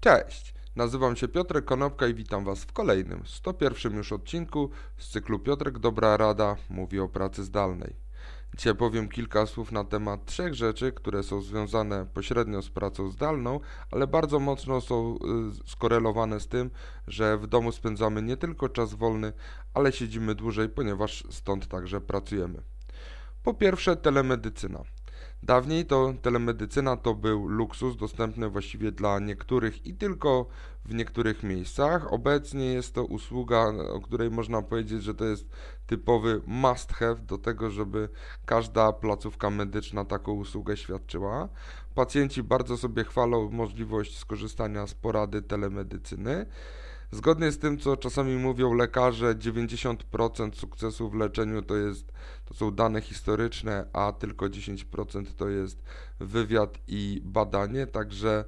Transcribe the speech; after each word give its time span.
Cześć, 0.00 0.54
nazywam 0.76 1.16
się 1.16 1.28
Piotrek 1.28 1.64
Konopka 1.64 2.06
i 2.06 2.14
witam 2.14 2.44
Was 2.44 2.64
w 2.64 2.72
kolejnym, 2.72 3.22
101 3.26 3.96
już 3.96 4.12
odcinku 4.12 4.70
z 4.98 5.08
cyklu 5.08 5.38
Piotrek 5.38 5.78
Dobra 5.78 6.16
Rada 6.16 6.56
mówi 6.70 7.00
o 7.00 7.08
pracy 7.08 7.44
zdalnej. 7.44 7.96
Dzisiaj 8.56 8.74
powiem 8.74 9.08
kilka 9.08 9.46
słów 9.46 9.72
na 9.72 9.84
temat 9.84 10.24
trzech 10.24 10.54
rzeczy, 10.54 10.92
które 10.92 11.22
są 11.22 11.42
związane 11.42 12.06
pośrednio 12.06 12.62
z 12.62 12.70
pracą 12.70 13.10
zdalną, 13.10 13.60
ale 13.90 14.06
bardzo 14.06 14.38
mocno 14.38 14.80
są 14.80 15.16
y, 15.16 15.18
skorelowane 15.68 16.40
z 16.40 16.48
tym, 16.48 16.70
że 17.06 17.38
w 17.38 17.46
domu 17.46 17.72
spędzamy 17.72 18.22
nie 18.22 18.36
tylko 18.36 18.68
czas 18.68 18.94
wolny, 18.94 19.32
ale 19.74 19.92
siedzimy 19.92 20.34
dłużej, 20.34 20.68
ponieważ 20.68 21.24
stąd 21.30 21.68
także 21.68 22.00
pracujemy. 22.00 22.62
Po 23.42 23.54
pierwsze, 23.54 23.96
telemedycyna. 23.96 24.82
Dawniej 25.42 25.86
to 25.86 26.14
telemedycyna 26.22 26.96
to 26.96 27.14
był 27.14 27.48
luksus 27.48 27.96
dostępny 27.96 28.48
właściwie 28.48 28.92
dla 28.92 29.18
niektórych 29.18 29.86
i 29.86 29.94
tylko 29.94 30.46
w 30.84 30.94
niektórych 30.94 31.42
miejscach. 31.42 32.12
Obecnie 32.12 32.64
jest 32.64 32.94
to 32.94 33.04
usługa, 33.04 33.66
o 33.92 34.00
której 34.00 34.30
można 34.30 34.62
powiedzieć, 34.62 35.02
że 35.02 35.14
to 35.14 35.24
jest 35.24 35.48
typowy 35.86 36.40
must 36.46 36.92
have 36.92 37.16
do 37.16 37.38
tego, 37.38 37.70
żeby 37.70 38.08
każda 38.46 38.92
placówka 38.92 39.50
medyczna 39.50 40.04
taką 40.04 40.32
usługę 40.32 40.76
świadczyła. 40.76 41.48
Pacjenci 41.94 42.42
bardzo 42.42 42.76
sobie 42.76 43.04
chwalą 43.04 43.50
możliwość 43.50 44.18
skorzystania 44.18 44.86
z 44.86 44.94
porady 44.94 45.42
telemedycyny. 45.42 46.46
Zgodnie 47.10 47.52
z 47.52 47.58
tym, 47.58 47.78
co 47.78 47.96
czasami 47.96 48.36
mówią 48.36 48.74
lekarze, 48.74 49.34
90% 49.34 50.54
sukcesu 50.54 51.10
w 51.10 51.14
leczeniu 51.14 51.62
to, 51.62 51.76
jest, 51.76 52.12
to 52.44 52.54
są 52.54 52.70
dane 52.70 53.00
historyczne, 53.00 53.86
a 53.92 54.12
tylko 54.12 54.46
10% 54.46 55.24
to 55.36 55.48
jest 55.48 55.82
wywiad 56.20 56.78
i 56.88 57.20
badanie, 57.24 57.86
także 57.86 58.44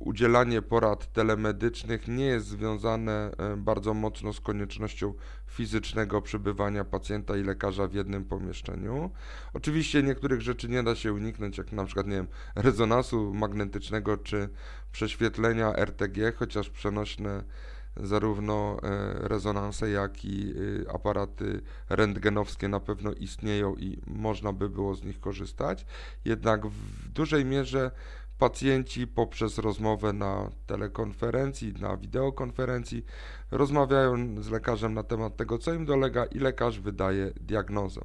udzielanie 0.00 0.62
porad 0.62 1.12
telemedycznych 1.12 2.08
nie 2.08 2.24
jest 2.24 2.46
związane 2.46 3.30
e, 3.38 3.56
bardzo 3.56 3.94
mocno 3.94 4.32
z 4.32 4.40
koniecznością 4.40 5.14
fizycznego 5.46 6.22
przebywania 6.22 6.84
pacjenta 6.84 7.36
i 7.36 7.42
lekarza 7.42 7.86
w 7.86 7.94
jednym 7.94 8.24
pomieszczeniu. 8.24 9.10
Oczywiście 9.52 10.02
niektórych 10.02 10.40
rzeczy 10.40 10.68
nie 10.68 10.82
da 10.82 10.94
się 10.94 11.12
uniknąć, 11.12 11.58
jak 11.58 11.72
na 11.72 11.84
przykład 11.84 12.06
nie 12.06 12.16
wiem, 12.16 12.28
rezonansu 12.54 13.34
magnetycznego 13.34 14.16
czy 14.16 14.48
prześwietlenia 14.92 15.76
RTG, 15.76 16.32
chociaż 16.36 16.70
przenośne 16.70 17.44
zarówno 17.96 18.76
e, 18.82 19.14
rezonanse, 19.28 19.90
jak 19.90 20.24
i 20.24 20.54
aparaty 20.94 21.60
rentgenowskie 21.88 22.68
na 22.68 22.80
pewno 22.80 23.12
istnieją 23.12 23.74
i 23.74 24.00
można 24.06 24.52
by 24.52 24.68
było 24.68 24.94
z 24.94 25.04
nich 25.04 25.20
korzystać. 25.20 25.86
Jednak 26.24 26.66
w 26.66 27.08
dużej 27.08 27.44
mierze 27.44 27.90
pacjenci 28.38 29.06
poprzez 29.06 29.58
rozmowę 29.58 30.12
na 30.12 30.50
telekonferencji, 30.66 31.72
na 31.72 31.96
wideokonferencji 31.96 33.04
rozmawiają 33.50 34.42
z 34.42 34.50
lekarzem 34.50 34.94
na 34.94 35.02
temat 35.02 35.36
tego, 35.36 35.58
co 35.58 35.72
im 35.72 35.84
dolega 35.84 36.24
i 36.24 36.38
lekarz 36.38 36.80
wydaje 36.80 37.32
diagnozę. 37.40 38.00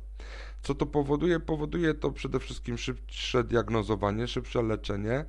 Co 0.62 0.76
to 0.76 0.86
powoduje? 0.86 1.40
Powoduje 1.40 1.94
to 1.94 2.12
przede 2.12 2.40
wszystkim 2.40 2.78
szybsze 2.78 3.44
diagnozowanie, 3.44 4.28
szybsze 4.28 4.62
leczenie, 4.62 5.26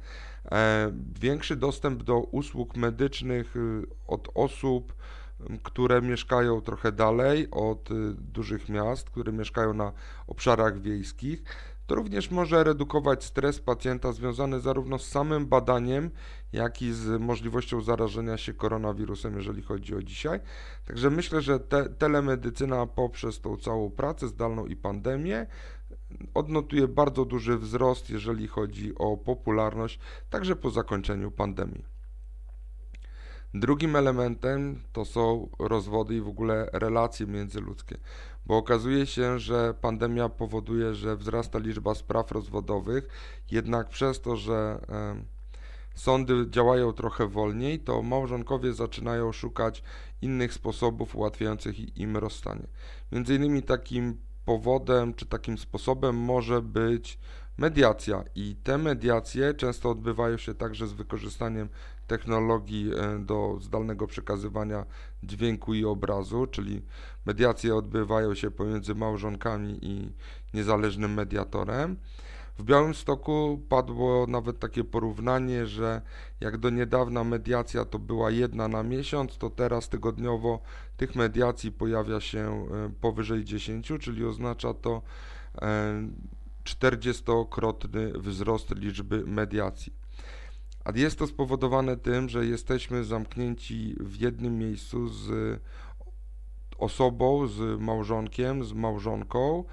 e, 0.53 0.93
większy 1.21 1.57
dostęp 1.57 2.03
do 2.03 2.19
usług 2.19 2.77
medycznych 2.77 3.57
y, 3.57 3.87
od 4.07 4.29
osób, 4.35 4.95
które 5.63 6.03
mieszkają 6.03 6.61
trochę 6.61 6.93
dalej 6.93 7.49
od 7.51 7.91
y, 7.91 7.95
dużych 8.15 8.69
miast, 8.69 9.11
które 9.11 9.33
mieszkają 9.33 9.75
na 9.75 9.93
obszarach 10.27 10.81
wiejskich 10.81 11.43
to 11.87 11.95
również 11.95 12.31
może 12.31 12.65
redukować 12.65 13.25
stres 13.25 13.61
pacjenta 13.61 14.13
związany 14.13 14.61
zarówno 14.61 14.99
z 14.99 15.09
samym 15.09 15.47
badaniem, 15.47 16.11
jak 16.53 16.83
i 16.83 16.93
z 16.93 17.21
możliwością 17.21 17.81
zarażenia 17.81 18.37
się 18.37 18.55
koronawirusem, 18.55 19.37
jeżeli 19.37 19.63
chodzi 19.63 19.95
o 19.95 20.03
dzisiaj. 20.03 20.41
Także 20.87 21.11
myślę, 21.11 21.41
że 21.41 21.61
te, 21.61 21.89
telemedycyna 21.89 22.87
poprzez 22.87 23.41
tą 23.41 23.57
całą 23.57 23.91
pracę 23.91 24.29
zdalną 24.29 24.67
i 24.67 24.77
pandemię 24.77 25.47
odnotuje 26.35 26.89
bardzo 26.89 27.25
duży 27.25 27.59
wzrost, 27.59 28.11
jeżeli 28.11 28.49
chodzi 28.49 28.95
o 28.95 29.17
popularność, 29.17 29.99
także 30.31 30.57
po 30.57 30.71
zakończeniu 30.71 31.31
pandemii. 31.31 31.94
Drugim 33.55 33.97
elementem 33.97 34.83
to 34.93 35.05
są 35.05 35.49
rozwody 35.59 36.15
i 36.15 36.21
w 36.21 36.29
ogóle 36.29 36.69
relacje 36.73 37.27
międzyludzkie, 37.27 37.99
bo 38.47 38.57
okazuje 38.57 39.07
się, 39.07 39.39
że 39.39 39.75
pandemia 39.81 40.29
powoduje, 40.29 40.95
że 40.95 41.17
wzrasta 41.17 41.59
liczba 41.59 41.95
spraw 41.95 42.33
rozwodowych, 42.33 43.09
jednak 43.51 43.89
przez 43.89 44.21
to, 44.21 44.37
że 44.37 44.87
sądy 45.95 46.51
działają 46.51 46.93
trochę 46.93 47.27
wolniej, 47.27 47.81
to 47.81 48.03
małżonkowie 48.03 48.73
zaczynają 48.73 49.33
szukać 49.33 49.83
innych 50.23 50.55
sposobów 50.55 51.17
ułatwiających 51.17 51.99
im 51.99 52.17
rozstanie. 52.17 52.67
Między 53.13 53.35
innymi 53.35 53.63
takim 53.63 54.17
powodem 54.45 55.15
czy 55.15 55.27
takim 55.27 55.59
sposobem 55.59 56.17
może 56.17 56.63
być 56.63 57.19
mediacja 57.59 58.25
i 58.35 58.57
te 58.63 58.79
mediacje 58.79 59.55
często 59.55 59.91
odbywają 59.91 60.37
się 60.37 60.55
także 60.55 60.87
z 60.87 60.93
wykorzystaniem 60.93 61.69
technologii 62.07 62.91
e, 62.95 63.19
do 63.19 63.59
zdalnego 63.61 64.07
przekazywania 64.07 64.87
dźwięku 65.23 65.75
i 65.75 65.85
obrazu, 65.85 66.47
czyli 66.47 66.83
mediacje 67.27 67.77
odbywają 67.77 68.35
się 68.35 68.51
pomiędzy 68.51 68.95
małżonkami 68.95 69.79
i 69.83 70.13
niezależnym 70.55 71.15
mediatorem. 71.15 71.97
W 72.59 72.65
Białymstoku 72.65 73.61
padło 73.69 74.27
nawet 74.27 74.59
takie 74.59 74.85
porównanie, 74.85 75.67
że 75.67 76.03
jak 76.41 76.59
do 76.59 76.71
niedawna 76.71 77.25
mediacja 77.25 77.85
to 77.85 77.99
była 77.99 78.31
jedna 78.31 78.69
na 78.69 78.83
miesiąc, 78.83 79.39
to 79.39 79.51
teraz 79.51 79.89
tygodniowo 79.89 80.61
tych 80.97 81.15
mediacji 81.15 81.73
pojawia 81.73 82.21
się 82.21 82.41
e, 82.41 82.91
powyżej 83.01 83.45
10, 83.45 83.93
czyli 84.01 84.25
oznacza 84.25 84.75
to 84.75 85.03
40-krotny 86.79 88.01
e, 88.01 88.19
wzrost 88.19 88.77
liczby 88.77 89.25
mediacji. 89.27 89.93
A 90.85 90.93
jest 90.95 91.19
to 91.19 91.27
spowodowane 91.27 91.97
tym, 91.97 92.29
że 92.29 92.47
jesteśmy 92.47 93.05
zamknięci 93.05 93.97
w 94.01 94.21
jednym 94.21 94.59
miejscu 94.59 95.09
z 95.09 95.61
osobą, 96.79 97.47
z 97.47 97.81
małżonkiem, 97.81 98.65
z 98.65 98.73
małżonką 98.73 99.65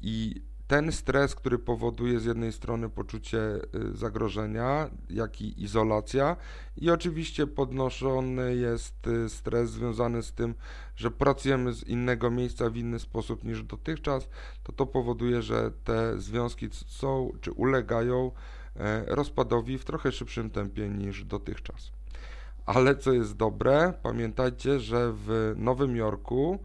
i 0.00 0.42
ten 0.66 0.92
stres, 0.92 1.34
który 1.34 1.58
powoduje 1.58 2.20
z 2.20 2.24
jednej 2.24 2.52
strony 2.52 2.88
poczucie 2.88 3.38
y, 3.38 3.96
zagrożenia, 3.96 4.90
jak 5.10 5.40
i 5.40 5.62
izolacja, 5.62 6.36
i 6.76 6.90
oczywiście 6.90 7.46
podnoszony 7.46 8.56
jest 8.56 9.06
y, 9.06 9.28
stres 9.28 9.70
związany 9.70 10.22
z 10.22 10.32
tym, 10.32 10.54
że 10.96 11.10
pracujemy 11.10 11.72
z 11.72 11.82
innego 11.82 12.30
miejsca 12.30 12.70
w 12.70 12.76
inny 12.76 12.98
sposób 12.98 13.44
niż 13.44 13.62
dotychczas, 13.62 14.28
to 14.62 14.72
to 14.72 14.86
powoduje, 14.86 15.42
że 15.42 15.70
te 15.84 16.18
związki 16.18 16.68
są 16.72 17.32
czy 17.40 17.52
ulegają 17.52 18.30
E, 18.80 19.04
rozpadowi 19.06 19.78
w 19.78 19.84
trochę 19.84 20.12
szybszym 20.12 20.50
tempie 20.50 20.88
niż 20.88 21.24
dotychczas. 21.24 21.90
Ale 22.66 22.96
co 22.96 23.12
jest 23.12 23.36
dobre, 23.36 23.92
pamiętajcie, 24.02 24.80
że 24.80 25.12
w 25.12 25.54
Nowym 25.56 25.96
Jorku 25.96 26.58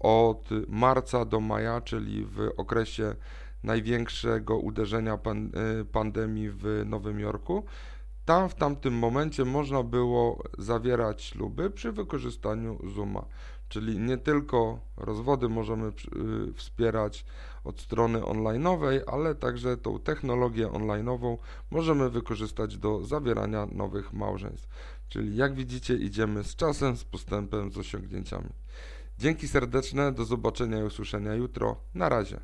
od 0.00 0.48
marca 0.68 1.24
do 1.24 1.40
maja, 1.40 1.80
czyli 1.80 2.24
w 2.24 2.50
okresie 2.56 3.14
największego 3.62 4.58
uderzenia 4.58 5.18
pan, 5.18 5.50
e, 5.80 5.84
pandemii 5.84 6.50
w 6.50 6.82
Nowym 6.86 7.20
Jorku, 7.20 7.64
tam 8.28 8.48
w 8.48 8.54
tamtym 8.54 8.94
momencie 8.94 9.44
można 9.44 9.82
było 9.82 10.42
zawierać 10.58 11.22
śluby 11.22 11.70
przy 11.70 11.92
wykorzystaniu 11.92 12.78
Zooma. 12.94 13.24
Czyli 13.68 13.98
nie 13.98 14.18
tylko 14.18 14.78
rozwody 14.96 15.48
możemy 15.48 15.88
y, 15.88 15.92
wspierać 16.52 17.24
od 17.64 17.80
strony 17.80 18.24
onlineowej, 18.24 19.00
ale 19.06 19.34
także 19.34 19.76
tą 19.76 19.98
technologię 19.98 20.72
onlineową 20.72 21.38
możemy 21.70 22.10
wykorzystać 22.10 22.78
do 22.78 23.04
zawierania 23.04 23.66
nowych 23.72 24.12
małżeństw. 24.12 24.68
Czyli 25.08 25.36
jak 25.36 25.54
widzicie 25.54 25.94
idziemy 25.94 26.44
z 26.44 26.56
czasem, 26.56 26.96
z 26.96 27.04
postępem, 27.04 27.72
z 27.72 27.78
osiągnięciami. 27.78 28.50
Dzięki 29.18 29.48
serdeczne, 29.48 30.12
do 30.12 30.24
zobaczenia 30.24 30.78
i 30.78 30.82
usłyszenia 30.82 31.34
jutro. 31.34 31.76
Na 31.94 32.08
razie. 32.08 32.40